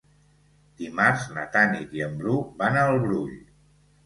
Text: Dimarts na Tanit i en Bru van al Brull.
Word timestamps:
Dimarts 0.79 1.27
na 1.35 1.43
Tanit 1.57 1.93
i 1.99 2.01
en 2.07 2.17
Bru 2.23 2.39
van 2.63 2.81
al 2.87 2.99
Brull. 3.05 3.39